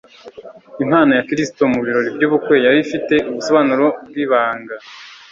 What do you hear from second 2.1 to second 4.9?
by'ubukwe, yari ifite ubusobanuro bw'ibanga.